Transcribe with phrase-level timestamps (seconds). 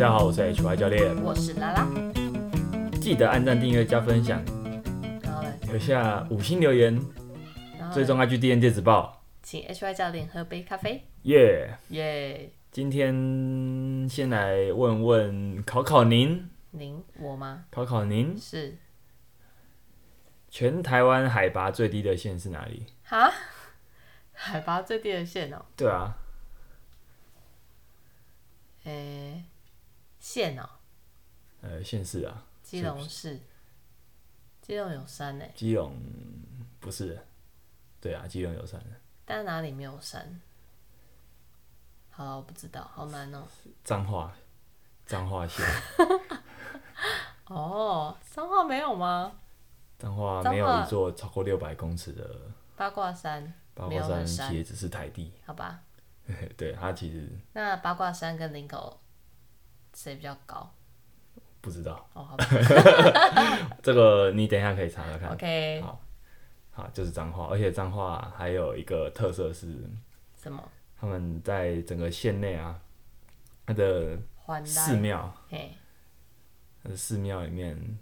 [0.00, 1.86] 家好，我是 HY 教练，我是拉拉，
[3.02, 4.42] 记得按赞、订阅、加分享，
[5.22, 6.94] 然后呢，留下五星留言，
[7.78, 7.92] 然后呢？
[7.92, 17.66] 追踪 IGDN 电子报，请 HY 教练喝杯咖啡，耶、耶、今天先来问问考考您，您我吗？
[17.70, 18.78] 考考您，是。
[20.48, 22.86] 全台湾海拔最低的县是哪里？
[23.04, 23.30] 哈，
[24.32, 26.16] 海拔最低的县哦、对啊，
[28.84, 29.44] 诶、
[30.20, 30.68] 县哦、
[31.62, 33.40] 呃，县市啊，基隆市，
[34.60, 35.96] 基隆有山呢、基隆
[36.78, 37.18] 不是，
[38.00, 38.80] 对啊，基隆有山，
[39.24, 40.40] 但哪里没有山？
[42.10, 43.46] 好，我不知道，好难哦、
[43.82, 44.32] 彰化，
[45.06, 45.64] 彰化县，
[47.48, 49.32] 哦，彰化没有吗？
[49.98, 52.40] 彰化没有一座超过六百公尺的
[52.76, 54.26] 八卦山，八卦山。
[54.26, 55.82] 其实只是台地，好吧。
[56.56, 59.00] 对它其实那八卦山跟林口
[59.94, 60.72] 谁比较高？
[61.60, 62.44] 不知道，哦，好吧。
[63.82, 65.32] 这个你等一下可以查查看。
[65.32, 66.00] ，OK，好。
[66.72, 69.66] 好，就是彰化，而且彰化还有一个特色是，
[70.36, 70.62] 什么？
[70.96, 72.80] 他们在整个县内啊，
[73.66, 74.16] 它的
[74.64, 75.72] 寺庙，嘿，
[76.82, 77.98] 它的寺庙里面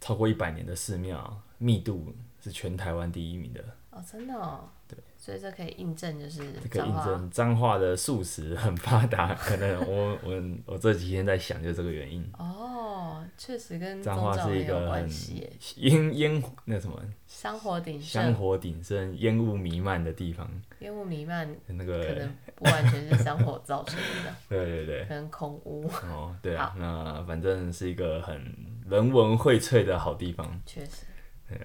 [0.00, 12.24] 超过一百年的寺庙密度是全台湾第一名的，哦，真的哦，对，所以这可以印证就是这个印证彰化的素食很发达， 可能我我我这几天在想，就这个原因。
[12.38, 17.00] 哦，确实跟宗彰化是一个很关系，烟烟那什么？
[17.26, 28.40] 香火鼎香盛，火鼎盛、烟雾弥漫的地方，烟雾弥漫，那个能不完全是香火造成的， 对对对，可能空屋，哦，对啊，那反正是一个很
[28.88, 30.60] 人文荟萃的好地方。
[30.64, 31.13] 确实，对，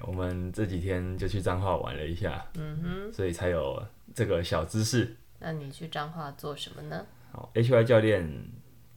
[0.04, 5.16] 我们这几天就去彰化玩了一下，嗯哼，所以才有这个小知识。
[5.40, 7.06] 那你去彰化做什么呢？
[7.32, 8.30] 好，HY 教练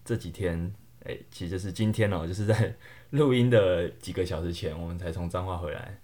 [0.04, 0.74] 这几天，
[1.04, 2.74] 哎、其实就是今天哦、就是在
[3.10, 6.00] 录音的几个小时前，我们才从彰化回来。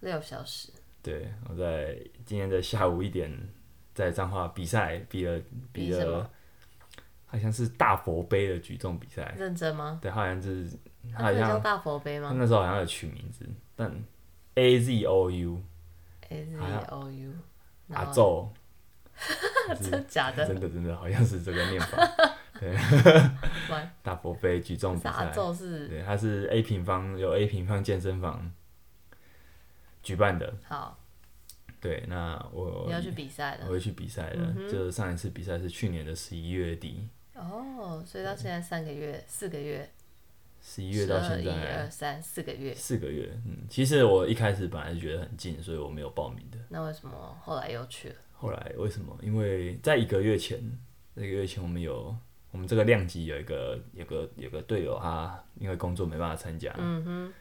[0.00, 0.70] 六小时，
[1.02, 3.30] 对，我在今天的下午一点，
[3.94, 5.40] 在彰化比赛，比了
[5.72, 6.28] 比了比，
[7.26, 9.34] 好像是大佛杯的举重比赛。
[9.36, 9.98] 认真吗？
[10.00, 10.68] 对，好像是，
[11.14, 13.46] 好像叫大佛杯吗那时候好像有取名字，
[13.76, 13.92] 但
[14.54, 17.32] A Z O U？A Z 好像 O U，
[17.90, 18.48] 阿宙，
[19.80, 20.46] 真的假的？
[20.46, 22.08] 真的真的好像是这个念法。
[22.60, 22.76] 对，
[24.02, 28.52] 大佛杯举重比阿赛，宙是对，它是 A 平方有 A 平方健身房
[30.02, 30.54] 举办的。
[30.64, 30.96] 好，
[31.80, 33.64] 对，那我你要去比赛了。
[33.66, 39.90] 我会去比赛的，嗯就上一次比赛是去年的十一月底，哦，所以到现在三个月、四个月，
[40.64, 43.28] 十一月到现一在二三四个月，四个月。
[43.44, 46.58] 嗯，其实我一开始本来是觉得很近，所以我没有报名的。
[46.68, 48.14] 那为什么后来又去了？
[48.32, 49.18] 后来为什么？
[49.20, 50.58] 因为在一个月前，
[51.16, 52.16] 一个月前我们有
[52.52, 57.32] 我们这个量级有一个有个有个队友他因为工作没办法参加，嗯哼，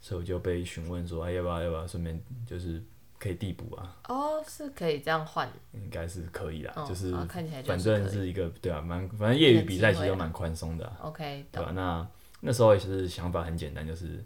[0.00, 2.82] 所以我就被询问说，哎，要不要要不要顺便就是
[3.18, 3.96] 可以递补啊？
[4.08, 11.74] 哦，是可以这样换，应该是可以啦，哦，就是啊看起来就反正是一个对啊，蛮反正业余比赛其实蛮宽松的啊、OK 对吧、懂。
[11.74, 12.08] 那
[12.40, 14.24] 那时候其实想法很简单，就是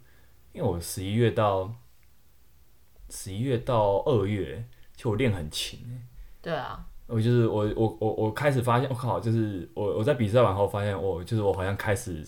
[0.53, 1.75] 因为我十一月到
[3.11, 4.65] 十一月到二月，
[4.97, 6.01] 其实我练很勤、欸，
[6.41, 12.25] 对啊，我就是我我我我开始发现，我、靠，就是我我在比赛完后发现，我就是我好像开始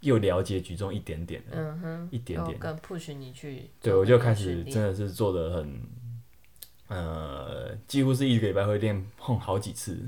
[0.00, 3.70] 又了解举重一点点了，嗯哼，一点点有更 push 你去。
[3.80, 5.80] 对，我就开始真的是做的很，
[6.88, 9.98] 呃，几乎是一个礼拜会练碰好几次，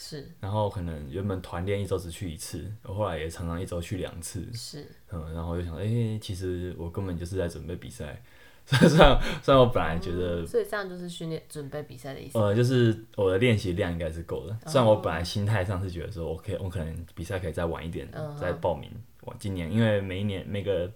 [0.00, 0.26] 是。
[0.40, 8.22] 然后可能原本团练一周只去一次，我后来也常常一周去两次，是，嗯，然后我就想，哎、其实我根本就是在准备比赛，
[8.64, 12.38] 虽然虽然我本来觉得，所以这样就是训练准备比赛的意思。
[12.38, 18.90] 呃，就是我的练习量应该是够的，虽然我本哦来心态上是觉得说，我可以，我可能比赛可以再晚一点嗯再报名，
[19.22, 20.90] 我今年因为每一年每个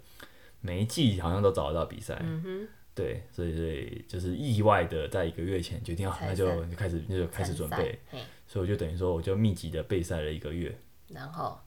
[0.61, 10.77] 每一季好像都找得到比赛，嗯哼，对，所以所以就是意外的在一个月前决定，好，那就就开始那就开始准备，，嘿，所以我就等于说我就密集的备赛了一个月，
[11.09, 11.59] 然后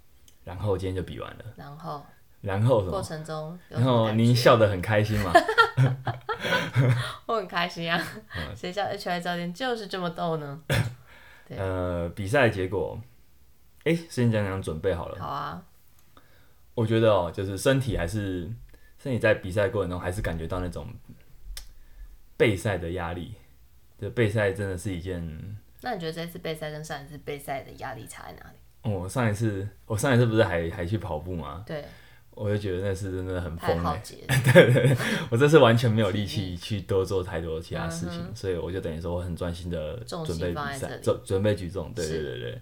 [0.44, 2.06] 然后今天就比完了，然后
[2.42, 2.92] 然后什么？
[2.92, 5.32] 过程中然后您笑得很开心嘛？
[7.26, 8.02] 我很开心啊，
[8.38, 10.62] 嗯谁叫 HI 教练就是这么逗呢？
[11.48, 13.00] 对呃，比赛结果，
[13.86, 15.20] 哎、先讲讲准备好了。
[15.20, 15.64] 好啊，
[16.76, 18.50] 我觉得哦，就是身体还是
[18.98, 20.88] 身体在比赛过程中还是感觉到那种
[22.38, 23.34] 备赛的压力。
[24.00, 28.58] 这备赛真的是一件，那你觉得这次备赛跟上一次备赛的压力差在哪里？
[28.90, 31.64] 我、上一次我上一次不是还还去跑步吗？
[31.68, 31.84] 对，
[32.32, 34.98] 我就觉得那次真的很太疯哎、 好结了，
[35.30, 42.62] 我这次完全没有力气去多做太多其他事情，嗯所以我就等于说我很专心的准备比赛，准准备举重，对对对对。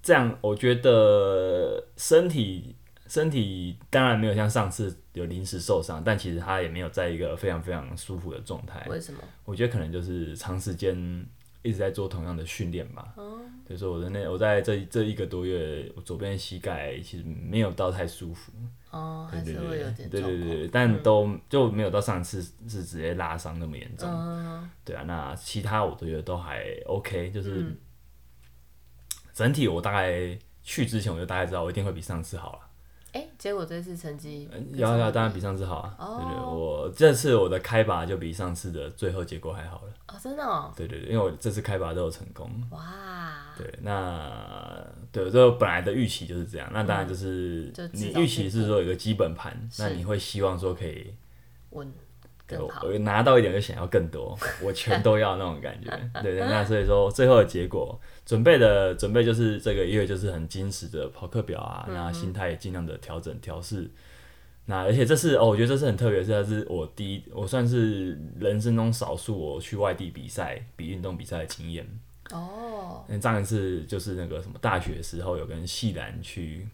[0.00, 2.76] 这样我觉得身体
[3.08, 8.86] 身体当然没有像上次有临时受伤，但其实他也没有在一个非常非常舒服的状态。
[8.88, 9.18] 为什么？
[9.44, 11.26] 我觉得可能就是长时间
[11.62, 13.14] 一直在做同样的训练吧。
[13.16, 18.50] 哦所以说我的那我在这这一个多月，我左边膝盖其实没有到太舒服。
[18.90, 20.22] 哦，还对对对是会有点对。
[20.22, 24.08] 对对，但都就没有到上次是直接拉伤那么严重。
[24.08, 27.76] 嗯，对啊，那其他我都觉得都还 OK，就是嗯
[29.34, 32.60] 整体我大概去之前我就大概知道我一定会比上次好了。
[33.12, 35.96] 哎，结果这次成绩嗯要要当然比上次好啊。
[35.98, 39.92] 哦对对，我这次我的开拔就比上次的最后结果还好了。
[40.08, 42.50] 哦，真的哦，对对对，因为我这次开拔都有成功。
[42.70, 46.70] 哇，对，那对，这本来的预期就是这样。
[46.72, 51.14] 那当然就是你预期是说有个基本盘，那你会希望说可以
[51.70, 51.90] 稳
[52.48, 52.86] 更好。
[52.86, 55.90] 我拿到一点就想要更多， 我全都要那种感觉。
[56.22, 63.90] 对对，那所以说最后的结果，准备的准备就是这个月就是很精实的跑课表啊，那心态也尽量的调整调试。
[64.66, 71.86] 那而且这是哦，我觉得这是很特别，是它是我第一，我算是人生中少数我去外地比赛比运动比赛的经验。
[72.30, 76.68] 哦，那，上一次就是那个什么大学时候有跟系篮去，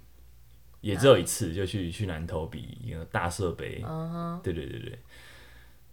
[0.80, 3.80] 也只有一次就去去南投比一个大设杯。
[3.86, 4.98] 嗯哼，对对对对。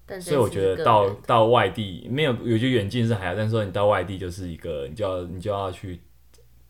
[0.06, 6.00] 但所以我觉得到到外地没有，有些远近是还好，但是说你到外地就是一个，你就要你就要去，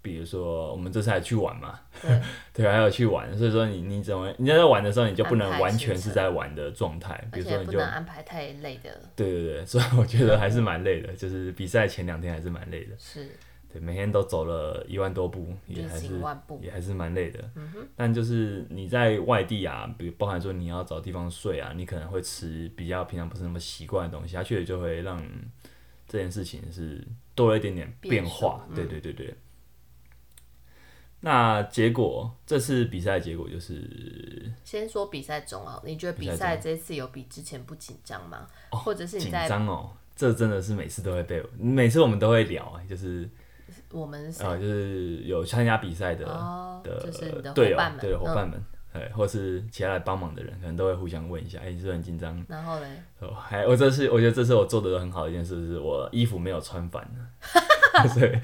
[0.01, 2.21] 比如说我们这次还去玩嘛，对。
[2.53, 13.29] 对，还有去玩，所以说你你怎么你在玩的时候，你就不能完全是在玩的状态，比如说你就能安排太累的，对对对，所以我觉得还是蛮累的，就是比赛前两天还是蛮累的，是
[13.71, 16.19] 对，每天都走了一万多步，也还是
[16.61, 17.49] 也还是蛮累的。
[17.55, 25.17] 嗯但就是你在外地啊，比如包含说你要找地方睡啊，你可能会吃比较平常不是那么习惯的东西，它确实就会让
[26.07, 28.65] 这件事情是多了一点点变化。
[28.73, 29.35] 变嗯对对对对。
[31.23, 38.47] 那结果这次比赛结果就是先说比赛中啊，你觉得比比赛赛这次有比之前不紧张吗？
[38.71, 43.29] 或者是你紧张哦，这真的是每次都会被，每次我们都会聊，就是
[43.91, 52.43] 我们是呃，就是有参加比赛的、哦，的队友伙伴们，对伙嗯伴们，哎、或是其他来帮忙的人，可能都会互相问一下，哎、你是不是很紧张？
[52.49, 52.87] 然后嘞，
[53.19, 58.41] 哦，还我这次我觉得这次我做的很好的一件事，是我衣服没有穿反了， 对，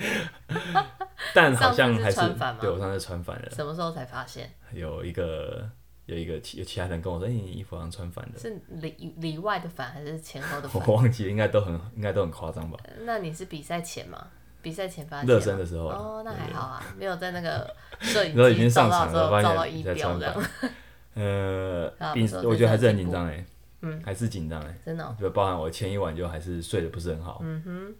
[1.34, 2.18] 但好像还是
[2.62, 4.50] 对我上次穿反了，什么时候才发现？
[4.74, 5.70] 有一个
[6.06, 10.96] 有一个其有其他人跟我说，哎、你衣服好像穿反了，是里里外的反还是前后的反我？
[10.96, 12.80] 忘记了，应该都很应该都很夸张吧？
[13.06, 14.28] 那你是比赛前吗？
[14.68, 20.72] 比赛前发现热身的时候哦，那还好啊，没有在那个 摄影然后已经上场了，发照到仪现你在表这样，穿反，
[21.24, 23.46] 呃啊，并不错这我觉得还是很紧张哎，
[23.82, 27.96] 嗯，还是紧张哎，真的哦、就包含我前一晚就还是睡得不是很好，嗯哼，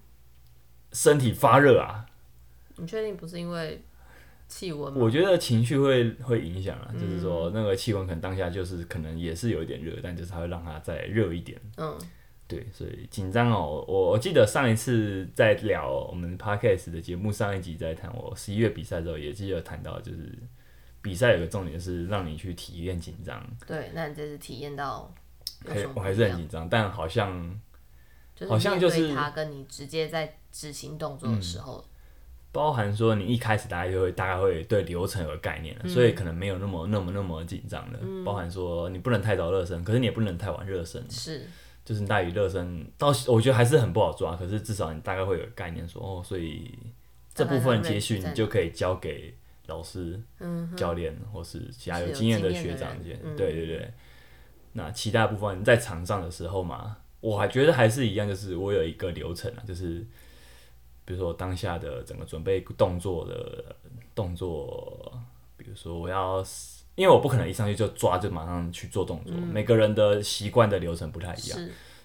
[0.92, 2.06] 身体发热啊，
[2.76, 3.82] 你确定不是因为
[4.48, 5.00] 气温吗？
[5.02, 7.22] 我觉得情绪会会影响啊，就是嗯。
[7.22, 11.60] 说那个气温可能当下就是可能也是有一点热，但就是它会让它再热一点。
[11.78, 11.98] 嗯，
[12.48, 13.84] 对，所以紧张哦。
[13.88, 20.38] 我我记得上一次在聊我们 podcast 的节目上一集在谈我十一月比赛的时候，也记得谈到就是
[21.02, 25.14] 比赛有个重点是让你去体验紧张，对，那你这次体验到
[25.94, 27.60] 我还是很紧张，但好像
[28.36, 31.84] 就是好像就是他跟你直接在执行动作的时候，
[32.52, 38.00] 包含说你一开始大家就会大概会对流程有个概念了，所以可能没有那么那么那么紧张了。
[38.26, 41.48] 包含说你不能太早热身，可是你也不能太晚热身，是
[41.88, 44.36] 就是你大于热身，到我觉得还是很不好抓。
[44.36, 46.78] 可是至少你大概会有概念说，哦，所以
[47.34, 49.34] 这部分接续你就可以交给
[49.68, 50.22] 老师、
[50.76, 53.14] 教练或是其他有经验的学长间。
[53.14, 53.94] 人嗯对对对。
[54.74, 60.06] 那其他部分在场上的时候嘛，我还觉得还是一样，就是我有一个流程啊，就是
[61.06, 63.74] 比如说当下的整个准备动作的
[64.14, 65.18] 动作，
[65.56, 66.44] 比如说我要。
[66.98, 71.60] 因为我不可能一上去就抓就马上去做动作，每个人的习惯的流程不太一样，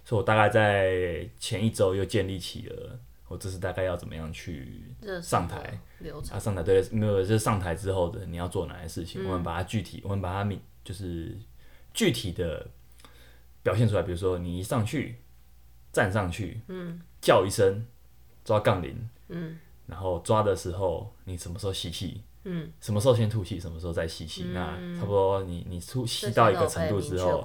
[0.04, 4.84] 所以我大概在前一周又建立起了我这是大概要怎么样去
[5.22, 5.80] 上台。
[6.00, 6.36] 流程。
[6.36, 11.34] 啊，上台对，没有就是上台之后的你要做哪些事情，我们把它具体，我们把它明就是
[11.94, 12.68] 具体的
[13.62, 14.02] 表现出来。
[14.02, 15.16] 比如说你一上去
[15.90, 17.86] 站上去，嗯，叫一声
[18.44, 27.44] 抓杠铃，嗯，然后抓的时候你什么时候吸气，嗯，什么时候先吐气，什么时候再吸气，那差不多你你吐吸到一个程度之后，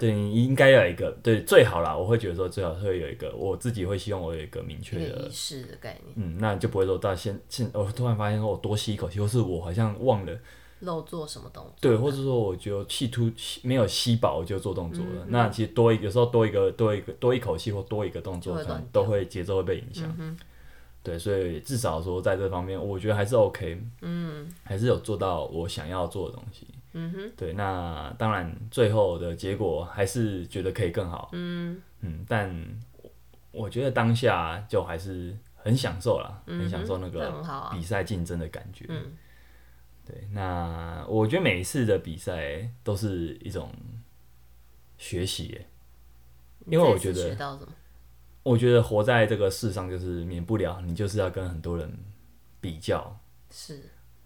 [0.00, 10.38] 对你应该要有一个对最好啦，我会觉得说最好会有一个，我自己会希望我有一个明确的个仪式的概念，嗯，那就不会说到现现，我突然发现说我多吸一口气，或是我好像忘了，
[10.80, 11.74] 漏做什么动作？
[11.80, 15.26] 对，或者说我就气突吸没有吸饱我就做动作嗯了。
[15.28, 20.36] 那其实多一有时候多一个多一个多一口气或多一个动作，可能都会节奏会被影响。
[21.02, 31.82] 对，所以至少说在这方面，我觉得还是 OK，嗯，还是有做到我想要做的东西，嗯哼，对，那当然最后的结果还是觉得可以更好，嗯。
[32.02, 32.54] 嗯，但
[33.50, 37.42] 我觉得当下就还是很享受啦，很享受那个
[37.72, 39.12] 比赛竞争的感觉，嗯，
[40.06, 43.72] 对，那我觉得每一次的比赛都是一种
[44.98, 45.66] 学习耶，
[46.66, 47.36] 因为我觉得。
[48.42, 51.90] 我觉得活在这个世上，就是免不了你就是要跟很多人
[52.60, 53.16] 比较，
[53.50, 53.80] 是，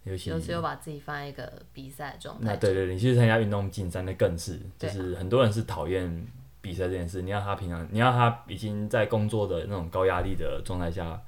[0.05, 2.53] 尤其有时候把自己放在一个比赛状态。
[2.53, 6.27] 那对对，你去参加运动竞赛，那更是，就是很多人是讨厌
[6.63, 7.21] 比赛这件事。
[7.21, 11.21] 你要他平常，你要他已经在工作的那种高压力的状态下，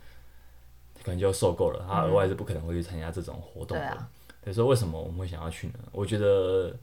[1.02, 4.09] 可能就受够了，他额外是不可能会去参加这种活动的。
[4.45, 5.75] 所以说，为什么我们会想要去呢？
[5.92, 6.75] 我觉得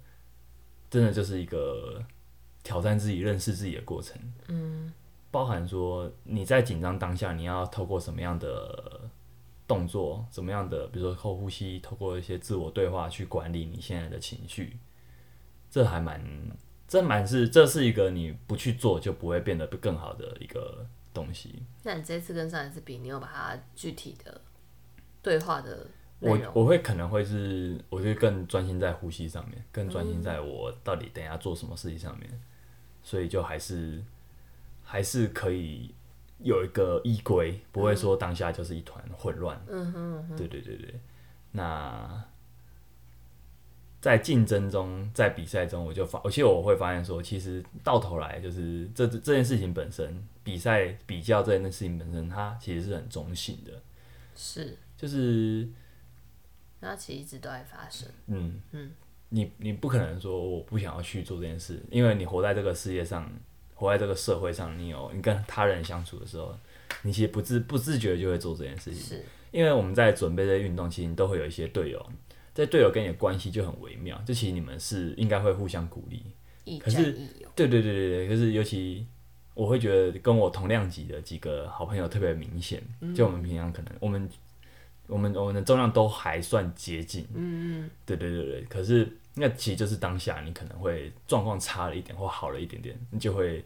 [0.90, 2.04] 真的就是一个
[2.62, 4.16] 挑战自己、认识自己的过程。
[4.50, 4.94] 嗯。
[5.36, 9.02] 包含说你在紧张当下，你要透过什么样的
[9.68, 14.78] 动作，什么样的，比如说后呼吸，透过一些自我对话去管理你现在的情绪，
[15.70, 16.24] 这还蛮，
[16.88, 21.64] 这蛮是，这是一个你不去做就不会变得更好的一个东西。
[21.84, 24.40] 那你这次跟上一次比，你有把它具体的
[25.22, 25.86] 对话的
[26.22, 32.42] 我我会可能会是，我会更专心在呼吸上面，更专心在我到底等下做什么事情上面，
[33.04, 34.02] 所以就还是。
[34.86, 35.94] 还是可以
[36.40, 39.60] 有一个依归，不会说当下就是一团混乱。
[39.68, 40.94] 嗯哼，对对对对。
[41.52, 42.24] 那
[44.00, 53.72] 在竞争中，在比赛中，我就发，而且我会发现说，其实到头来就是这这件事情本身，比赛比较这件事情本身，它其实是很中性的。
[54.36, 55.68] 是，就是，
[56.80, 58.08] 那其实一直都在发生。
[58.28, 58.92] 嗯嗯，
[59.30, 63.28] 你你不可能说我不想要去做这件事，因为你活在这个世界上。
[63.76, 66.58] 活在这个社会上，你有你跟他人相处的时候，
[67.04, 69.02] 你其实不自不自觉就会做这件事情。
[69.02, 72.04] 是，因为我们在准备这些运动，其实都会有一些队友，
[72.54, 74.18] 这队友跟你的关系就很微妙。
[74.26, 76.24] 就其实你们是应该会互相鼓励。
[76.80, 77.12] 可是，
[77.54, 79.06] 对对对对对，可是尤其
[79.54, 82.82] 我会觉得跟我同量级的几个好朋友特别明显。
[83.14, 84.30] 就我们平常可能我们
[85.08, 87.28] 我们我们的重量都还算接近。
[87.34, 87.90] 嗯嗯。
[88.06, 89.18] 对对对对，可是。
[89.38, 93.66] 那其实就是当下你可能会状况差了一点或好了一点点，你就会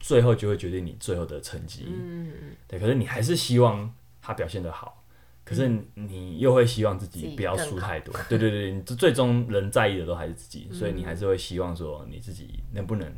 [0.00, 1.86] 最后就会决定你最后的成绩。
[1.86, 2.32] 嗯
[2.66, 5.04] 对，可是你还是希望他表现的好，
[5.44, 8.12] 可是你又会希望自己不要输太多。
[8.28, 13.08] 对对对，你最终人在意的都还是自己，所以你还是会希望说你自己能不能，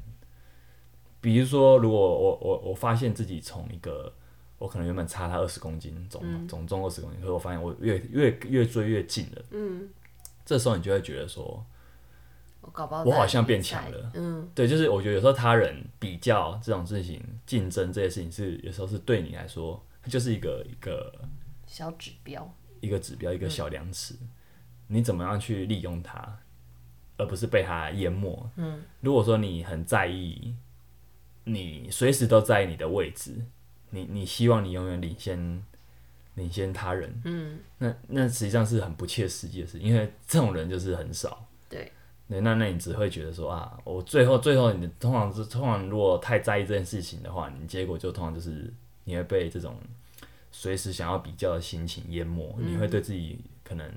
[1.23, 4.13] 比如说如果我我我发现自己从一个
[4.59, 9.43] 我可能原本差他二十公斤总总重二十公斤，可是我发现我越越越追越近了。
[9.53, 9.89] 嗯，
[10.45, 11.65] 这时候你就会觉得说。
[13.05, 21.13] 我好像变强了，嗯，对，就是我觉得有时候他人比较这种事情、竞争这些事情，是有时候是对你来说，它就是一个一个
[21.67, 24.15] 小指标，一个指标，一个小量尺，
[24.89, 26.39] 你怎么样去利用它，
[27.17, 28.51] 而不是被它淹没。
[28.57, 30.55] 嗯，如果说你很在意，
[31.45, 33.35] 你随时都在你的位置，
[33.91, 35.63] 你你希望你永远领先
[36.35, 41.91] 领先他人，嗯，那那实际上是很不切实际的事，因为这种人就是很少，对。
[42.29, 48.73] 那那那你只会觉得说啊，我最后最后你通常是通常如果太在意这件事情的话，你结果就通常就是
[49.05, 49.77] 你会被这种
[50.51, 53.89] 随时想要比较的心情淹没，你会对自己可能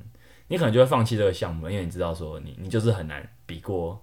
[0.48, 4.00] 你可能就会放弃这个项目，因为你知道说你你就是很难比过，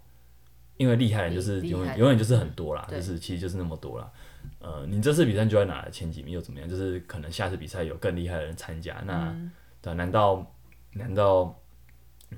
[0.76, 4.10] 因为厉害人就是永远永远就是很多啦，就是其实就是那么多啦。
[4.58, 6.68] 呃，你这次比赛就在拿前几名又怎么样？
[6.68, 9.32] 就是可能下次比赛有更厉害的人参加，那
[9.80, 10.44] 对，难道
[10.94, 11.56] 难道？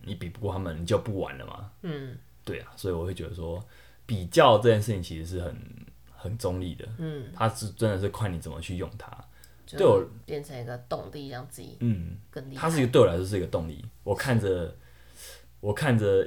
[0.05, 1.71] 你比不过他们，你就不玩了嘛？
[1.83, 3.63] 嗯，对啊，所以我会觉得说，
[4.07, 5.57] 比较这件事情其实是很
[6.11, 6.89] 很中立的。
[6.99, 9.11] 嗯，它是真的是看你怎么去用它。
[9.77, 12.63] 对我变成一个动力，让自己嗯更厉害。
[12.63, 13.85] 它是一个对我来说是一个动力。
[14.03, 14.75] 我看着，
[15.61, 16.27] 我看着，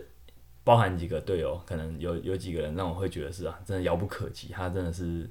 [0.64, 4.50] 包含几个队友，可能有有几个人让我会觉得是啊，真的遥不可及。
[4.50, 5.30] 他真的是。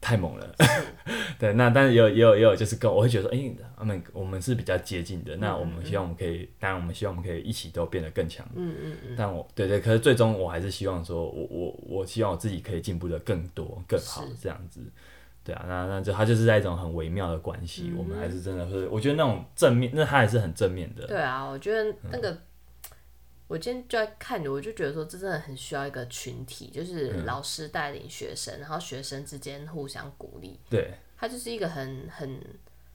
[0.00, 0.54] 太猛了，
[1.38, 9.14] 对，那但是也有也有也有，就是跟我会觉得说，哎，他们我们是比较接近的，那我们希望我们可以，当然我们希望我们可以一起都变得更强，嗯嗯嗯。
[9.16, 14.80] 但我对对，可是最终我还是希望说，我我我希望我自己可以进步的更多更好这样子，
[15.44, 21.06] 对啊，那那就他就是在一种很微妙的关系，我们还是真的是，我觉得那种正面，那他还是很正面的。
[21.06, 22.36] 对啊，我觉得那个。
[23.50, 30.56] 我今天就在看着，我就觉得说，这真的很需要一个群体，就是老师带领学生，然后学生之间互相鼓励。
[30.70, 32.40] 对，他就是一个很很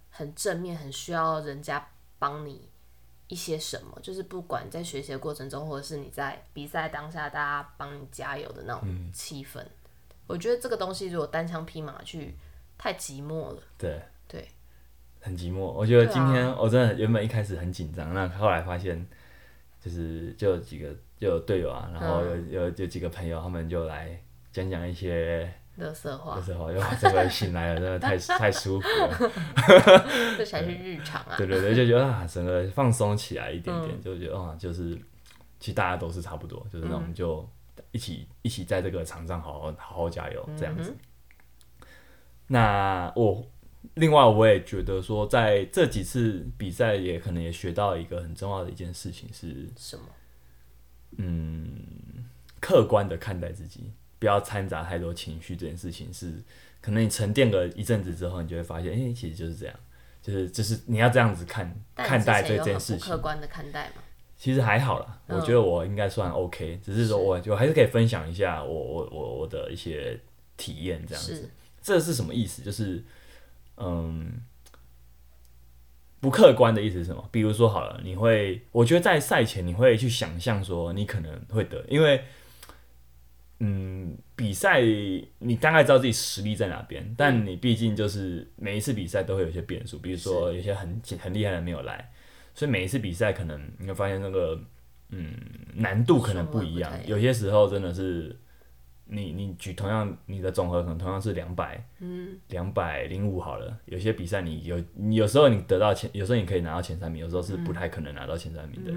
[0.09, 1.85] 很正面，很需要人家
[2.17, 2.69] 帮你
[3.27, 9.61] 一些什么，就是不管在学习的过程中，或者是你在比赛当下，大家帮你加油的那种气氛。
[10.25, 12.33] 我觉得这个东西如果单枪匹马去，
[12.77, 13.61] 太寂寞了。
[13.77, 14.47] 对对，
[15.19, 15.59] 很寂寞。
[15.59, 19.05] 我觉得今天我真的原本一开始很紧张，那后来发现
[19.85, 20.89] 就是就有几个
[21.19, 24.19] 就有队友啊，然后有、嗯有有几个朋友，他们就来
[24.51, 25.47] 讲讲一些。
[25.77, 29.31] 乐色话那，时候，哇，这个醒来了，真的太 太舒服了。
[30.37, 31.35] 这才是日常啊。
[31.37, 34.97] 对对对，就觉得啊，整个放松起来一点嗯点，就觉得啊，就是
[35.59, 37.45] 其实大家都是差不多，就是那我们就
[37.91, 40.91] 一起一起在这个场上好好好好加油这样子。
[40.91, 41.87] 嗯
[42.47, 43.43] 那我
[43.93, 50.03] 另外我也觉得说，在这几次比赛也可能也学到一个很重要的一件事情是，什么？
[51.17, 51.69] 嗯
[52.59, 55.55] 客观的看待自己，不要掺杂太多情绪。
[55.55, 56.33] 这件事情是，
[56.81, 59.75] 可能你沉淀个一阵子之后，你就会发现，哎、其实就是这样，
[60.21, 63.17] 就是就是你要这样子看看待这件事情客。
[63.17, 64.01] 观的看待嘛。
[64.37, 70.19] 其实还好啦，嗯我觉得我应该算 OK，只是说我就还是可以分享一下我我我我的一些
[70.57, 71.49] 体验这样子。
[71.81, 72.61] 这是什么意思？
[72.61, 73.01] 就是
[73.77, 74.41] 嗯，
[76.19, 77.27] 不客观的意思是什么？
[77.31, 82.23] 比如说好了，你会，我觉得在赛前你会去想象说你可能会得，因为
[83.59, 84.81] 嗯，比赛
[85.39, 92.11] 你大概知道自己实力在哪边，但你毕竟就是每一次比赛都会有一些变数，比如说有些很很厉害的没有来，
[92.53, 94.59] 所以每一次比赛可能你会发现那个
[95.09, 95.33] 嗯
[95.73, 98.37] 难度可能不一样有些时候真的是
[99.07, 108.91] 你你举同样你的总和可能同样是两百，嗯，两百零五好了，有些比赛你有你有时候你得到前，有时候你可以拿到前三名，有时候是不太可能拿到前三名的，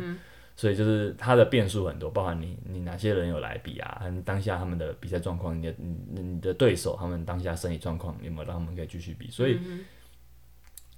[0.56, 9.58] 所以就是它的变数很多，包含你你哪些人有来比啊，和当下他们的比赛状况，你的你你的对手他们当下身体状况有没有让他们可以继续比，所以。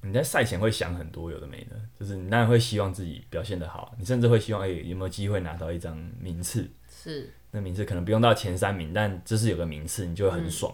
[0.02, 10.72] 你在赛前会想很多有的没的，就是你当然会希望自己表现得好，你甚至会希望哎、有没有机会拿到一张名次，是，那名次可能不用到前三名，但就是有个名次，你就会很爽。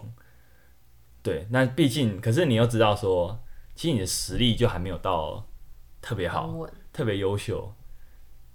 [1.23, 3.43] 对，那毕竟，可是你又知道说，
[3.75, 5.45] 其实你的实力就还没有到
[6.01, 7.73] 特别好，特别优秀。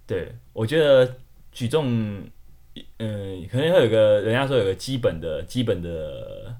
[0.06, 1.16] 对我觉得
[1.50, 2.22] 举重，
[2.98, 6.51] 嗯、可能会有个人家说有个基本的基本的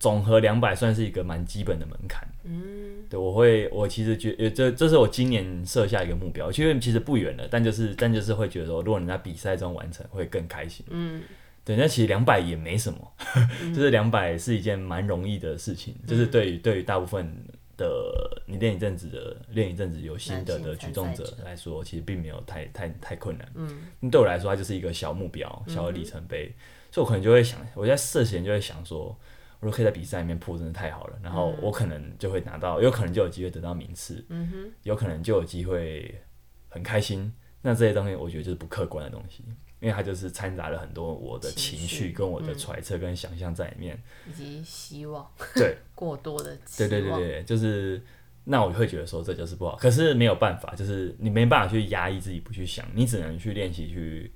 [0.00, 2.26] 总和两百，算是一个蛮基本的门槛。
[2.42, 10.86] 嗯，对，我会，我其实觉，呃，这这是我今年设下一个目标，其实其实不远了，但就是但就是会觉得说，如果你在比赛中完成，会更开心。
[10.88, 11.22] 嗯，
[11.66, 13.12] 对，那其实两百也没什么，
[13.74, 17.30] 就是两百是一件蛮容易的事情，就是对于对于大部分
[17.76, 23.46] 的你练一阵子的练一阵子有心得的举重者来说，其实并没有太太太困难。
[23.54, 26.50] 嗯，对我来说，它就是一个小目标、小的里程碑，
[26.90, 29.14] 所以我可能就会想，我在设前就会想说。
[29.60, 31.18] 如果可以在比赛里面破，真的太好了。
[31.22, 36.20] 然后我可能就会拿到，有可能就有机会得到名次，嗯有可能就有机会
[36.68, 37.32] 很开心。
[37.62, 39.44] 那这些东西，我觉得就是不客观的东西，
[39.80, 44.02] 因为它就是掺杂了很多我的情情绪绪、跟我的揣测跟想象在里面。
[44.26, 48.02] 以及希望对， 过多的期对对对对，就是
[48.44, 54.32] 那我会觉得说这就是不好，可是没有办法，就是你没办法去压抑自己不去想，你只能去练习去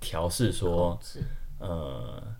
[0.00, 0.98] 调试说
[1.58, 2.34] 呃，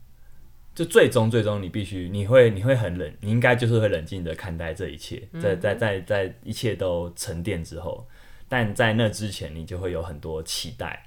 [0.75, 8.07] 就最终最终你必须你会你会很冷，你应该就是会冷静的看待这一切，在在在在一切都沉淀之后，
[8.49, 11.07] 但在那之前你就会有很多期待，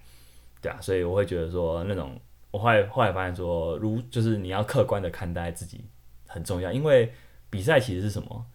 [0.61, 2.19] 对啊，所以我会觉得说那种
[2.51, 5.83] 我后来后来发现说，如就是你要客观的看待自己
[6.25, 7.11] 很重要，因为
[7.49, 8.45] 比赛其实是什么？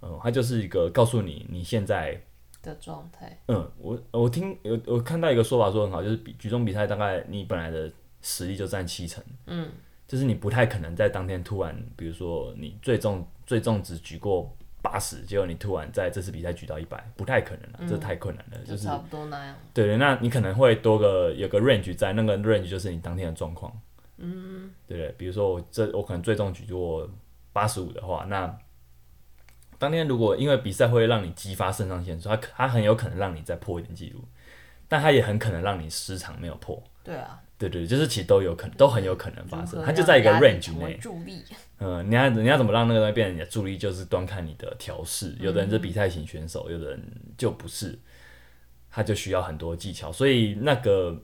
[0.00, 2.20] 嗯，它就是一个告诉你你现在
[2.62, 9.68] 的状态，嗯，我我听有我看到一个说法说很好，就是比举重比赛大概你本来的实力就占七成，嗯，
[10.12, 19.56] 就是你不太可能在当天突然，比如说你最重最重只举过八十，结果你突然在这次比赛举到一百，不太可能了，这太困难了，就差不多那样。
[19.72, 23.72] 对对，那你可能会多个有个 range 在，那个 range 就是你当天的状况，
[24.18, 25.08] 嗯，对？
[25.16, 27.08] 比如说我这我可能最重举过
[27.54, 28.54] 八十五的话，那
[29.78, 34.22] 当天如果因为比赛会让你激发肾上腺素，它它很有可能让你再破一点记录，
[34.88, 36.82] 但它也很可能让你时常没有破。
[37.02, 40.96] 对啊，对对，就是其实都有可能，都很有可能发生，如何它就在一个 range 内。
[41.00, 41.42] 助力，
[41.78, 45.34] 嗯，你要你要怎么让那个东西变成你的助力，就是端看你的调试。
[45.38, 47.02] 有的人是比赛型选手，有的人
[47.36, 47.98] 就不是，
[48.90, 50.10] 他就需要很多技巧。
[50.10, 51.20] 所以那个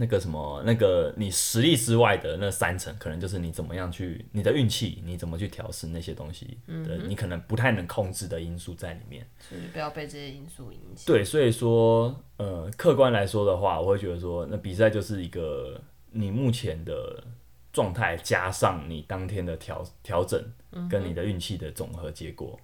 [0.00, 9.26] 那个什么，那个你实力之外的那三层，可能就是你怎么样去你的运气，你怎么去调试那些东西的，你可能不太能控制的因素在里面。
[9.40, 11.04] 所以不要被这些因素影响。
[11.04, 15.80] 对，所以说，呃，客观来说的话，我会觉得说，那比赛就是一个
[16.12, 17.24] 你目前的
[17.72, 20.40] 状态加上你当天的调调整，
[20.88, 22.56] 跟你的运气的总和结果。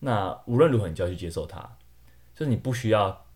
[0.00, 1.60] 那无论如何，你就要去接受它，
[2.34, 3.26] 就是你不需要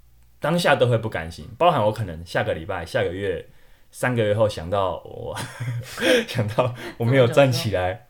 [0.45, 3.47] 当下都会不甘心，包含我可能下个礼拜、下个月、
[3.91, 5.35] 三个月后想到我
[6.29, 8.07] 想到我没有站起来，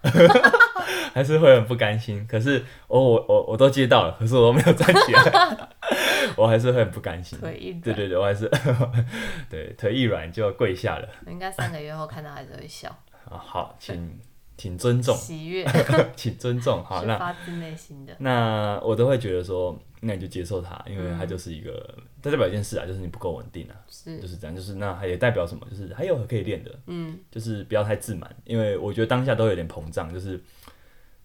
[1.14, 2.26] 还是会很不甘心。
[2.28, 5.68] 可是我我我我都接到了，可是我都没有站起来，
[6.36, 7.38] 我还是会很不甘心。
[7.38, 8.50] 腿一软，对对对，我还是
[9.48, 11.08] 对腿一软就跪下了。
[11.28, 12.88] 应该三个月后看到还是会笑，
[13.30, 14.18] 啊，好，请
[14.56, 15.66] 请尊重，喜悦，
[16.16, 16.82] 请尊重。
[16.84, 18.14] 好，那发自内心的。
[18.18, 25.66] 那我都会觉得说，那你就接受它，因为它就是一个，它代表一件事啊，就是你不够稳定啊，是就是这样，就是那还也代表什么？
[25.70, 30.40] 就是还有可以练的，嗯，就是不要太自满，因为我觉得当下都有点膨胀，就是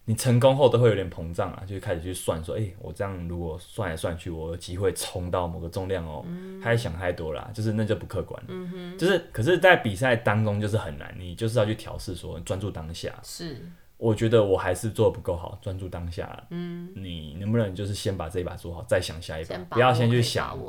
[0.10, 6.26] 你成功后都会有点膨胀啊，就开始去算说，哎、我这样如果算来算去，我有机会冲到某个重量哦，
[6.60, 13.62] 还想太多了，就是那就不客观，嗯哼，就是可是，在比赛当中就是很难，你就是要去调试说专注当下，是，
[13.98, 16.44] 我觉得我还是做的不够好，专注当下。
[16.50, 20.60] 嗯，你能不能就是先把这一把做好，再想下一把，把不要先去想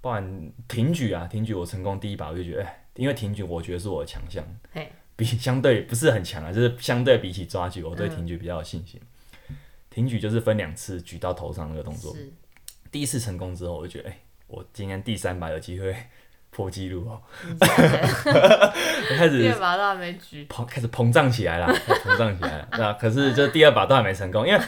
[0.00, 4.90] 不然挺举啊，挺举我成功第一把我就觉得，哎，因为挺举我觉得是我的强项，嘿，
[5.20, 8.16] 比 相对不是很强啊，就是相对比起抓举，我对嗯。
[8.16, 8.98] 挺举比较有信心。
[9.90, 12.16] 挺举就是分两次举到头上那个动作，
[12.90, 15.94] 第一次成功之后，我就觉得，哎，我今天第三把有机会
[16.50, 17.20] 破纪录哦，
[19.18, 22.68] 开始第二把都还没举，膨开始膨胀起来了，膨胀起来了。
[22.72, 24.60] 那可是就第二把都还没成功，因为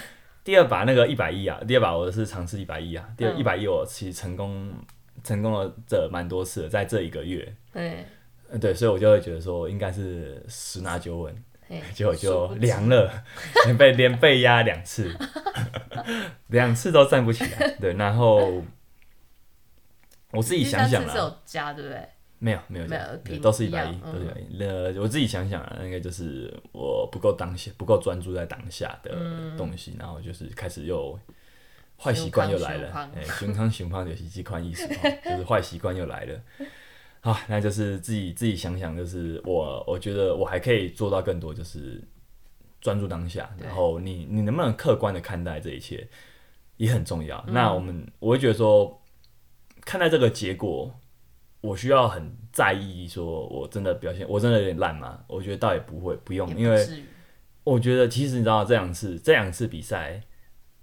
[0.44, 3.38] 第二把那个一百一啊，第二把我是尝试一百一啊，第二嗯。
[3.38, 4.74] 一百一我其实成功
[5.24, 7.54] 成功了这蛮多次的，在这一个月，
[8.60, 13.24] 对，所以我就会觉得说应该是十拿九稳，嘿，结果就凉了，
[13.66, 15.14] 连被连被压两次，
[16.48, 17.76] 两次都站不起来。
[17.80, 18.62] 对，然后
[20.32, 21.98] 我自己想想啦，加，对不对？
[22.38, 24.62] 没有没有没有都是一百一，都是一百一。
[24.64, 31.16] 呃，我自己想想啊，应该就是我不够当下，不够专注在当下的嗯东西，然后就是开始又
[31.96, 36.40] 坏习惯又来了哎，熊康熊康有习这款意思哦，就是坏习惯又来了。
[37.24, 42.02] 好，那就是自己自己想想，就是我我觉得我还可以做到更多，就是
[42.80, 46.08] 专注当下，然后你你能不能客观的看待这一切
[46.78, 47.38] 也很重要。
[47.46, 49.00] 嗯那我们我会觉得说，
[49.82, 50.92] 看待这个结果，
[51.60, 55.20] 我需要很在意，说我真的表现，我真的有点烂吗？
[55.28, 56.84] 我觉得倒也不会，不用，也因为
[57.62, 60.20] 我觉得其实你知道这两次这两次比赛，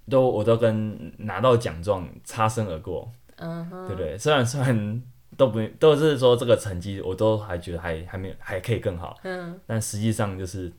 [0.10, 4.18] 都我都跟拿到奖状擦身而过，嗯，对不对？
[4.18, 5.04] 虽然虽然
[5.40, 10.70] 都不都是说这个成绩，我都还觉得还还没有还可以更好，嗯，但实际上就是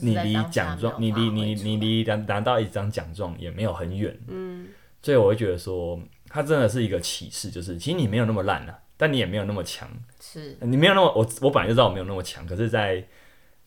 [0.00, 4.66] 你离奖状，你离你你离拿拿到一张奖状也没有很远，嗯，
[5.00, 9.88] 所以我会觉得说，它真的是一个启示，就是其实你没有那么烂啊，但你也没有那么强，
[10.20, 10.58] 是。
[10.62, 13.06] 你没有那么我我本来就知道我没有那么强，可是在，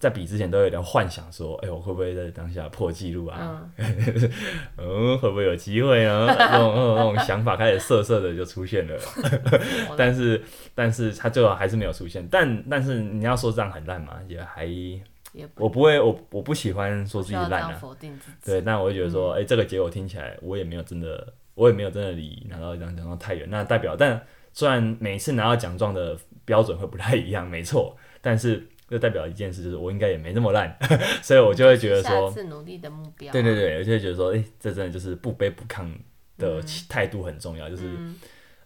[0.03, 3.65] 在比之前都有点幻想说，哎、我会不会在当下破纪录啊？
[3.79, 4.31] 嗯，
[4.75, 6.25] 嗯，会不会有机会啊？
[6.37, 8.99] 那种那种那种想法开始涩涩的就出现了，
[9.97, 10.43] 但是
[10.75, 12.27] 但是他最后还是没有出现。
[12.29, 23.47] 但但是你要说这样很烂嘛，也还也不我不会我我不喜欢说自己烂啊，否定自己，对，但我会觉得说，嗯哎、这个结果听起来我也没有真的，我也没有真的离拿到一张奖状太远。
[23.49, 30.77] 那代表，但虽然每次拿到奖状的标准会不太一样，没错，但是这代表一件事，就是我应该也没那么烂，
[31.23, 35.91] 所以我就会觉得下说，次努力的目标，对对，对，我就会觉得说，哎、这真的就是不卑不亢
[36.37, 38.15] 的态度很重要，就是、嗯，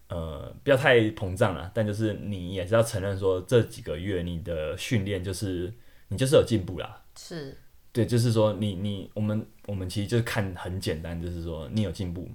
[0.09, 5.71] 呃，不要太膨胀了，但就是你也是要承认说，这几个月你的训练就是
[6.09, 7.01] 你就是有进步啦。
[7.17, 7.55] 是，
[7.93, 12.29] 对，就是说你你我们我们其实就是看很简单，就是说你有进步，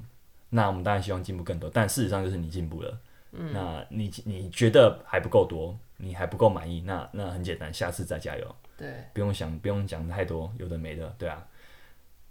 [0.48, 2.98] 那我们当然希望进步更多，但事实上就是你进步了。
[3.34, 11.46] 嗯，那你你觉得还不够多，你还不够满意，那那很简单，下次再加油，对，不用想不用讲太多，有的没的，对啊。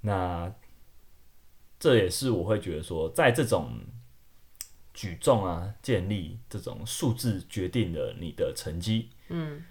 [0.02, 0.54] 那
[1.80, 3.80] 这也是我会觉得说，在这种
[4.94, 9.64] 举重啊、建立这种数字决定了你的成绩，嗯，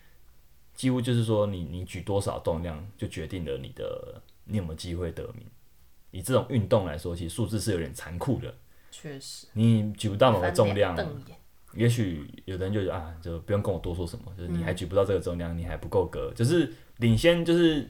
[0.72, 5.46] 几乎就是说你你举多少重量，就决定了你的你有没有机会得名。
[6.10, 8.54] 以这种运动来说，其实数字是有点残酷的。
[8.90, 10.96] 确实，你举不到某个重量，
[11.74, 17.88] 也许有的人就觉得啊，就不用跟我多说什么，就是你还举不到这个重量，你还不够格，就是领先就是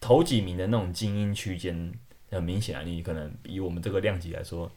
[0.00, 1.92] 头几名的那种精英区间，
[2.30, 4.70] 很明显啊，你可能以我们这个量级来说，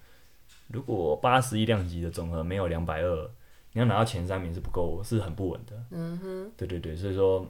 [0.67, 3.29] 如果八十一量级的总和没有两百二，
[3.73, 5.83] 你要拿到前三名是不够，是很不稳的。
[5.91, 7.45] 嗯哼，对对对，所以说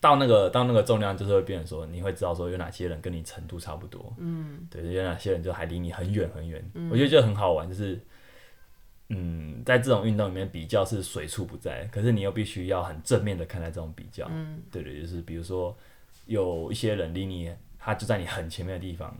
[0.00, 6.64] 到那个到那个重量，就是会变成说，你会知道说有哪些人跟你程度差不多，嗯，对，有哪些人就还离你很远很远。
[6.90, 8.00] 我觉得就很好玩，就是
[9.08, 14.26] 嗯，在这种运动里面比较是随处不在，可是你又必须要很正面的看待这种比较。
[14.30, 15.76] 嗯，对对，就是比如说
[16.26, 19.16] 有一些人离你，他就在你很前面的地方。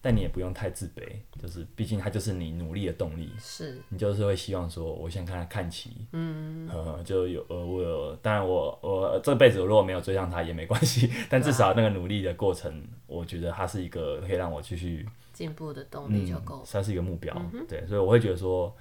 [0.00, 1.02] 但你也不用太自卑，
[1.42, 3.32] 就是毕竟他就是你努力的动力。
[3.36, 16.64] 是，你就是会希望说，我先看他看齐，嗯，呃，就有呃，我有，当然我我这辈子如果没有追上他也没关系， 但至少那个努力的过程，我觉得它是一个可以让我继续进步的动力就够了。
[16.70, 17.34] 它是一个目标，
[17.68, 18.72] 对，所以我会觉得说，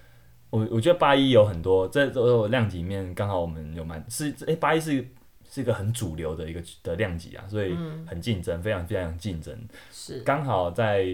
[0.50, 5.06] 我我觉得八一有很多在这量级里面，刚好我们有蛮是哎八一是
[5.50, 9.58] 是一个很主流的一个的量级啊，所以很竞争，非常非常竞争，
[9.92, 10.22] 是。
[10.22, 11.06] 刚好在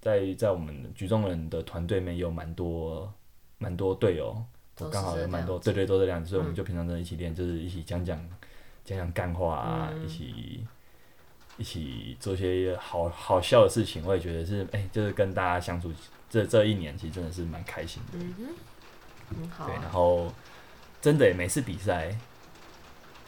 [0.00, 3.12] 在在我们举重人的团队里面有蛮多
[3.58, 4.36] 蛮多队友，
[4.80, 8.18] 我刚好有蛮多，对对都是这样，所以我们就平常真的一起练，就是一起讲讲
[8.84, 10.66] 讲讲干话啊，一起
[11.56, 15.92] 一起做些好好笑的事情，我也觉得是哎、就是跟大家相处
[16.28, 18.18] 这这一年，其实真的是蛮开心的。
[18.18, 18.34] 嗯
[19.66, 19.90] 对，啊然。
[19.92, 20.32] 后
[21.00, 22.14] 真的每次比赛，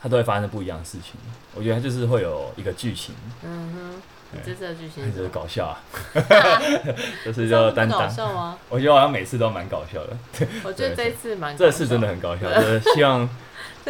[0.00, 1.14] 它都会发生不一样的事情。
[1.54, 5.28] 我觉得它就是会有一个剧情，嗯哼，你这次的剧情就是？
[5.28, 5.82] 搞笑啊，
[7.24, 8.08] 就是就担当。
[8.08, 8.56] 笑吗？
[8.68, 13.28] 我觉得好像每次都蛮搞笑的，我觉得这次蛮这次真的很搞笑， 就是希望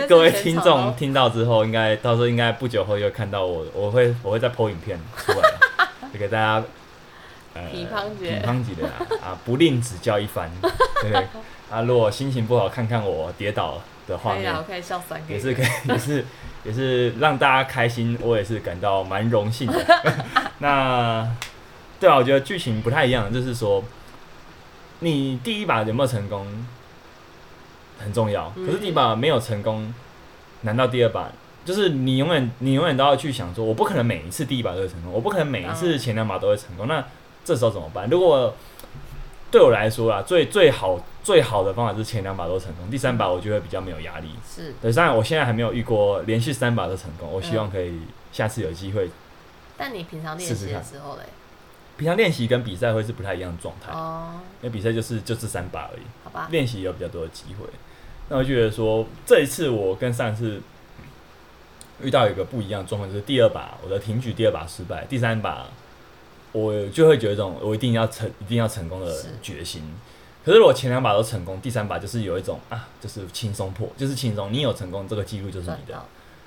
[0.08, 5.50] 各位听众听到之后，应该到时候应该不久后又看到我，我会我会再 po 影片出来，
[6.10, 6.64] 就给大家
[7.52, 10.48] 呃乒乓姐评判级的啊啊，不吝指教一番，
[11.02, 11.26] 对？
[11.70, 16.24] 啊，如果心情不好，看看我跌倒的画面可以啊，，我可以笑三个，也是可以， 也是
[16.64, 19.84] 也是让大家开心，我也是感到蛮荣幸的。
[20.58, 21.28] 那
[21.98, 23.82] 对啊，我觉得剧情不太一样，就是说
[25.00, 26.46] 你第一把有没有成功
[27.98, 29.92] 很重要，可是第一把没有成功，
[30.62, 31.30] 难道第二把？
[31.64, 36.86] 就是你永远你永远都要去想说，我不可能每一次第一把都会成功，我不可能每一次前两把都会成功。
[36.86, 37.02] 那
[37.42, 38.06] 这时候怎么办？
[38.10, 38.54] 如果
[39.54, 44.30] 对我来说啊，最最好最好的方法是前两把都成功，第三把我就会比较没有压力。
[44.44, 48.00] 是，对，当然我现在还没有遇过连续三把都成功，我希望可以
[48.32, 49.08] 下次有机会。
[49.76, 51.22] 但你平常练习的时候嘞，
[51.96, 57.68] 平常练习跟比赛会是不太一样的状态，哦，因为比赛就是就这三把而已，好吧，练习有比较多的机会。
[58.30, 60.60] 那我觉得说这一次我跟上次
[62.02, 65.68] 遇到一个不一样的状况，就是第二把我的挺举第二把失败，第三把
[66.54, 69.12] 我就会觉得这种我一定要成一定要成功的
[69.42, 69.82] 决心。
[70.44, 74.52] 可是如果前两把都成功，第三把就是有一种啊，就是轻松破，就是轻松。
[74.52, 75.98] 你有成功，这个记录就是你的；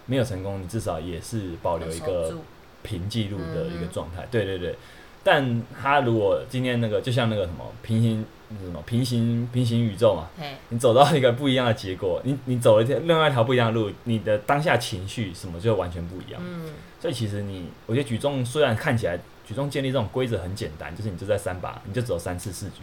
[0.05, 2.37] 没有成功，你至少也是保留一个
[2.83, 4.25] 平记录的一个嗯状态。
[4.31, 4.75] 对对对，
[5.23, 8.23] 但他如果今天那个就像那个什么平行
[8.63, 10.29] 什么平行平行宇宙嘛，
[10.69, 16.39] 你走到一个不一样的结果，你你走了一条另外一条不一样的路，你的当下情绪什么就完全不一样。
[16.45, 16.69] 嗯，
[17.01, 22.81] 所以其实你，我觉得举重虽然看起来举重建立这种规则很简单，就是你就在三把，你就走三次四局，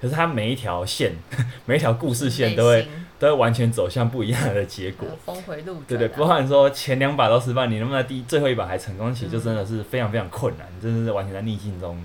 [0.00, 1.12] 可是它每一条线，
[1.66, 5.06] 每一条故事线都会都会完全走向不一样的结果。
[5.24, 12.02] 峰回路转啊，对对，包含说前两把都失败，你能不能第最后一把还成功，其实就真的是非常非常困难，真的是完全在逆境中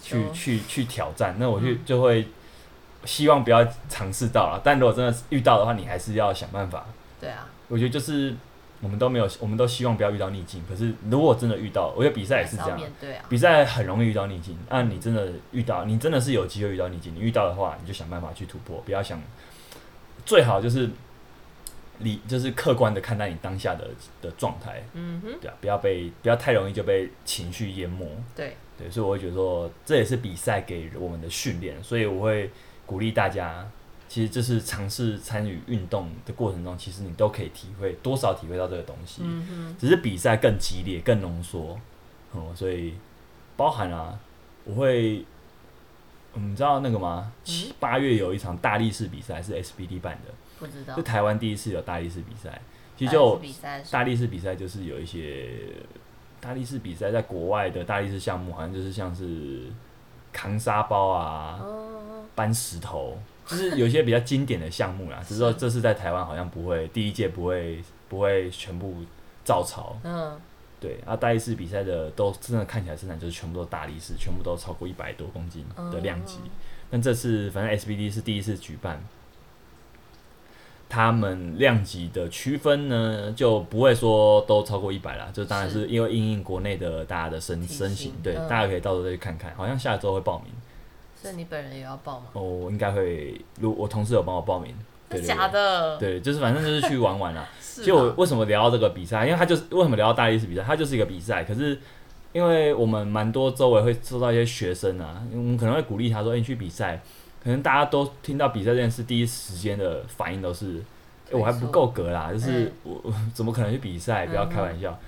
[0.00, 1.36] 去去去挑战。
[1.38, 2.26] 那我就嗯就会
[3.04, 6.86] 希望不要尝试到了，但如果真的是遇到的话，你还是要想办法。
[7.20, 8.34] 对啊，我觉得就是
[8.80, 12.80] 我们都没有，我们都希望不要遇到逆境，可是如果真的遇到，我觉得比赛也是这样。
[12.80, 17.14] 啊，比赛很容易遇到逆境，那、你真的遇到，你真的是有机会遇到逆境。
[17.14, 19.20] 你遇到的话，你就想办法去突破，不要想，
[20.24, 20.88] 最好就是
[21.98, 23.88] 你，就是客观的看待你当下的
[24.22, 28.06] 的状态，嗯哼，对啊，不要被不要太容易就被情绪淹没。
[28.36, 32.48] 对，对，所以我会觉得说，这也是比赛给我们的训练，所以我会
[32.86, 33.68] 鼓励大家，
[34.08, 39.22] 其实就是尝试参与运动的过程中，其实你都可以体会多少体会到这个东西。
[39.22, 41.78] 嗯，只是比赛更激烈、更浓缩，
[42.32, 42.94] 哦、所以
[43.56, 44.18] 包含啊，
[44.64, 45.24] 我会，
[46.34, 47.32] 嗯你知道那个吗？
[47.44, 50.94] 七八月有一场大力士比赛是 SBD 办的，不知道。
[50.96, 52.60] 是，台湾第一次有大力士比赛。
[52.96, 53.40] 其实就
[53.92, 55.50] 大力士比赛就是有一些
[56.40, 59.66] 大力士比赛，在国外的大力士项目，好像就是像是
[60.32, 63.16] 扛沙包啊、哦，搬石头，
[63.48, 65.20] 就是有一些比较经典的项目啦。
[65.26, 68.94] 只是说这次在台湾好像不会，第一届不会不会全部
[69.44, 69.98] 照抄。
[70.04, 70.40] 嗯，
[70.78, 76.36] 对，啊，大力士比赛的都真的看起来身材就是全部都大力士，全部都超过一百多公斤的量级。
[76.36, 76.50] 哦
[76.90, 78.98] 但这次反正 SBD 是第一次举办，
[80.88, 90.50] 他们量级的区分呢就不会说都超过一百啦，就当然是因为因应国内的大家的身身形，对，嗯大家可以到时候再去看看，好像下周会报名，
[91.20, 92.26] 所以你本人也要报吗？
[92.34, 94.72] 哦，我应该会，如我同事有帮我报名，
[95.08, 95.96] 对对真假的？
[95.98, 97.48] 对，就是反正就是去玩玩啦。
[97.60, 99.26] 是啊，其实我为什么聊到这个比赛？
[99.26, 100.62] 因为他就是为什么聊到大力士比赛？
[100.62, 101.78] 它就是一个比赛，可是
[102.32, 107.00] 因为我们蛮多周围会收到一些学生啊，我们可能会鼓励他说：“哎、你去比赛。”
[107.42, 110.82] 可能大家都听到比赛这件事，第一时间的反应都是
[111.30, 114.26] ：“哎、我还不够格啦，就是嗯我我怎么可能去比赛？
[114.26, 114.98] 不要开玩笑。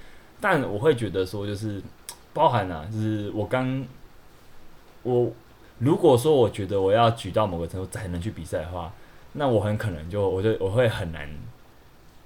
[0.41, 1.83] 但我会觉得说，就是
[2.33, 3.85] 包含啊，就是我刚
[5.03, 5.31] 我
[5.81, 8.93] 如果说我觉得我要举到某个程度才能去比赛的话，
[9.33, 11.29] 那我很可能就我就我会很难，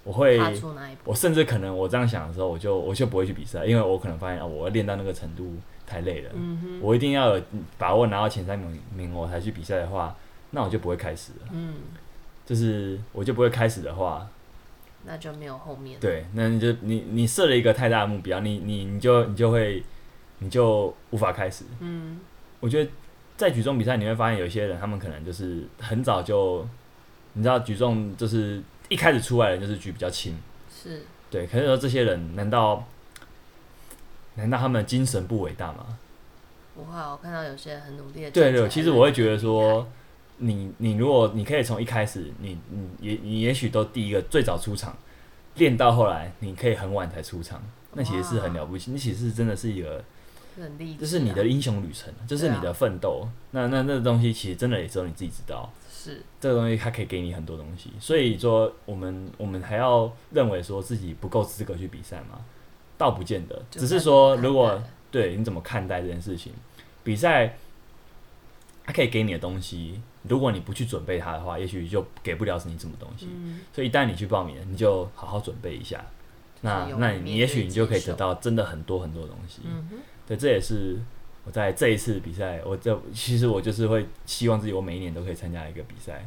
[0.03, 5.55] 我会踏出那一步，我甚至可能我这样想的时候，我就我就不会去比赛，因为我可能发现啊，我要练到那个程度
[5.87, 7.43] 太累了，嗯我一定要有
[7.79, 10.17] 把握拿到前三名名我才去比赛的话，
[10.51, 11.49] 那我就不会开始了。
[11.53, 11.75] 嗯，
[12.47, 14.27] 就是我就不会开始的话，
[15.05, 16.01] 那就没有后面。
[16.01, 19.83] 对，那你就你你设了一个太大的目标，你你你就你就会
[20.39, 21.65] 你就无法开始。
[21.81, 22.19] 嗯，
[22.61, 22.91] 我觉得
[23.37, 26.67] 在举重比赛你会发现有些人他们可能就是很早就，
[27.33, 30.35] 你知道举重就是一开始出来的人就是举比较轻，
[30.73, 32.85] 是，对，可是说这些人难道
[34.37, 35.99] 难道他们精神不伟大吗？
[36.77, 38.31] 不会啊，我看到有些人很努力的。
[38.33, 39.87] 对对，其实我会觉得说，
[40.39, 44.97] 你你如果你可以从一开始，你你也你也许都第一个最早出场，
[45.55, 50.03] 练到后来，你可以很晚才出场，那其实是很了不起，那其实真的是一个，
[50.63, 53.27] 很励志啊，这是你的英雄旅程，这是你的奋斗。
[53.51, 57.91] 那那那东西其实真的也只有你自己知道，是这个东西它可以给你很多东西。
[57.99, 62.41] 所以说，我们我们还要认为说自己不够资格去比赛吗？
[62.97, 66.53] 倒不见得，只是说如果对你怎么看待这件事情，
[67.03, 67.57] 比赛
[68.85, 73.29] 它可以给你的东西，如果你不去准备它的话，也许就给不了你什么东西。
[73.31, 76.05] 嗯，所以一旦你去报名，你就好好准备一下。
[76.61, 79.61] 那那你也许你就可以得到真的很多很多东西。
[79.65, 80.99] 嗯哼，对，这也是
[81.45, 86.27] 我在这一次比赛，我这其实我就是会希望自己我每一年都可以参加一个比赛，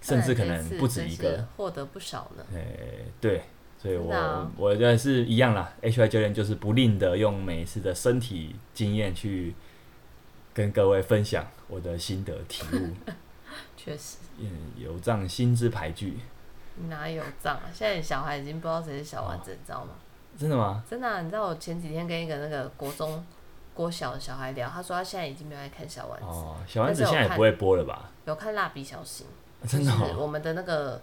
[0.00, 2.44] 甚至可能不止一个，获得不少呢。
[2.54, 3.42] 诶，对。
[3.78, 9.52] 所以我、啊、我觉得是一样啦，HY 教练就是不吝的用每一次的身体经验去
[10.54, 12.90] 跟各位分享我的心得体悟。
[13.76, 14.48] 确实，嗯，
[14.78, 16.16] 有藏心之排剧。
[16.88, 17.62] 哪有藏啊？
[17.74, 19.90] 现在小孩已经不知道谁是小丸子，你知道吗？
[20.38, 20.82] 真的吗？
[20.88, 23.24] 真的、啊，你知道我前几天跟一个那个国中、
[23.74, 26.26] 国小的小孩聊，他说他现在已经没有在看小丸子。
[26.26, 28.10] 哦，小丸子现在也不会播了吧？
[28.26, 29.26] 有看蜡笔小新，
[29.66, 30.16] 真的、哦。
[30.18, 31.00] 我们的那个。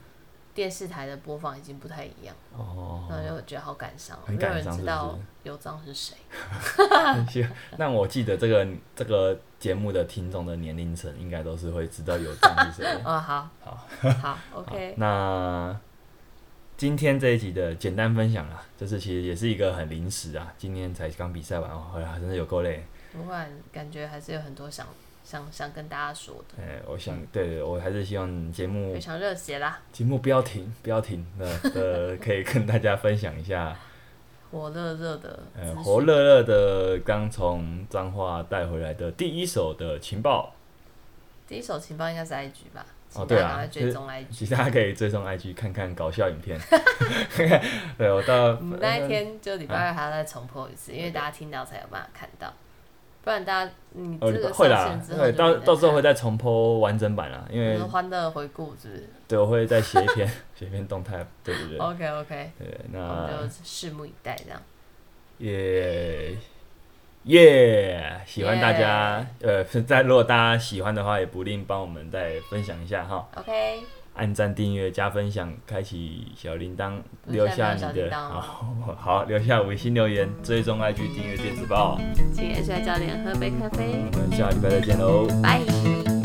[0.52, 6.18] 电视台的播放已经不太一样，哦，然后就觉得好感伤，很感伤，知道有藏是谁。
[7.78, 12.94] 那我记得这个这个节目的听众的年龄层，应该都是会知道有藏是谁。
[13.06, 13.88] 哦，好，好，
[14.22, 15.74] 好，OK 那
[16.80, 22.82] 今天这一集的简单分享啊，就是其实也是一个很临时啊，今天才刚比赛完回来，真的有够累。
[23.12, 23.36] 不过，
[23.70, 24.88] 感觉还是有很多想。
[25.22, 33.78] 想想跟大家说的，哎，我想，对我还是希望节目非常热血啦，节目不要停，不要停，那呃，可以跟大家分享一下，
[34.50, 40.56] 火热热的，呃，火热热的，刚从彰化带回来的第一手的情报，
[41.46, 42.86] 第一手情报应该是 IG 吧？
[43.16, 46.60] 哦，对啊，追踪 IG，其实大家可以追踪 IG 看看搞笑影片，
[47.98, 52.54] 对我到我们那一天就礼拜二还要再重播一次，因为大家听到才有办法看到。
[53.22, 59.10] 不然大家你这个会啦，对，到到时候会再重播完整版啦，因为欢乐回顾是不是？
[59.28, 61.78] 对，我会再写一篇 写一篇动态，对对对。
[61.78, 62.52] OK OK。
[62.58, 64.62] 对，那我们就拭目以待这样。
[65.40, 66.38] 耶
[67.24, 73.28] 耶，喜欢大家呃，在如果大家喜欢的话，也不吝帮我们再分享一下哈。
[73.36, 73.52] OK。
[74.16, 81.98] 按赞、订阅、加分享、开启小铃铛，留下你的 好好留下微信留言，追踪 IG 订阅电子报。
[82.34, 84.04] 请 H Y 教练喝杯咖啡。
[84.12, 86.19] 我们下礼拜再见喽，拜。